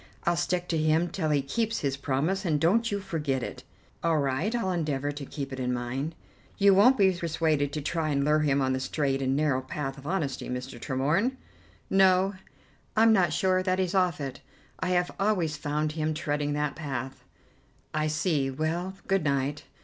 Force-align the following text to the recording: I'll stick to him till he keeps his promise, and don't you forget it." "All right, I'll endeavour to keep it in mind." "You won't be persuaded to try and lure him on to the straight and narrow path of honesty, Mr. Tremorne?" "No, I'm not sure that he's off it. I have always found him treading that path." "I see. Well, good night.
I'll 0.23 0.35
stick 0.35 0.67
to 0.69 0.77
him 0.79 1.09
till 1.09 1.29
he 1.29 1.43
keeps 1.43 1.81
his 1.81 1.95
promise, 1.95 2.43
and 2.43 2.59
don't 2.59 2.91
you 2.91 2.99
forget 2.99 3.43
it." 3.43 3.63
"All 4.03 4.17
right, 4.17 4.55
I'll 4.55 4.71
endeavour 4.71 5.11
to 5.11 5.25
keep 5.27 5.53
it 5.53 5.59
in 5.59 5.71
mind." 5.71 6.15
"You 6.57 6.73
won't 6.73 6.97
be 6.97 7.11
persuaded 7.13 7.71
to 7.73 7.81
try 7.81 8.09
and 8.09 8.25
lure 8.25 8.39
him 8.39 8.63
on 8.63 8.71
to 8.71 8.77
the 8.77 8.79
straight 8.79 9.21
and 9.21 9.35
narrow 9.35 9.61
path 9.61 9.99
of 9.99 10.07
honesty, 10.07 10.49
Mr. 10.49 10.79
Tremorne?" 10.81 11.37
"No, 11.87 12.33
I'm 12.97 13.13
not 13.13 13.31
sure 13.31 13.61
that 13.61 13.77
he's 13.77 13.93
off 13.93 14.19
it. 14.19 14.41
I 14.79 14.87
have 14.89 15.11
always 15.19 15.55
found 15.55 15.91
him 15.91 16.15
treading 16.15 16.53
that 16.53 16.75
path." 16.75 17.23
"I 17.93 18.07
see. 18.07 18.49
Well, 18.49 18.95
good 19.07 19.23
night. 19.23 19.65